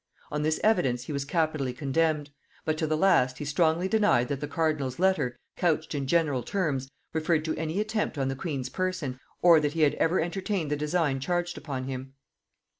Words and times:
On 0.31 0.41
this 0.41 0.59
evidence 0.63 1.03
he 1.03 1.13
was 1.13 1.25
capitally 1.25 1.73
condemned; 1.73 2.31
but 2.65 2.75
to 2.79 2.87
the 2.87 2.97
last 2.97 3.37
he 3.37 3.45
strongly 3.45 3.87
denied 3.87 4.29
that 4.29 4.39
the 4.39 4.47
cardinal's 4.47 4.97
letter, 4.97 5.37
couched 5.55 5.93
in 5.93 6.07
general 6.07 6.41
terms, 6.41 6.89
referred 7.13 7.45
to 7.45 7.55
any 7.55 7.79
attempt 7.79 8.17
on 8.17 8.27
the 8.27 8.35
queen's 8.35 8.69
person, 8.69 9.19
or 9.43 9.59
that 9.59 9.73
he 9.73 9.81
had 9.81 9.93
ever 9.93 10.19
entertained 10.19 10.71
the 10.71 10.75
design 10.75 11.19
charged 11.19 11.55
upon 11.55 11.83
him. 11.83 12.15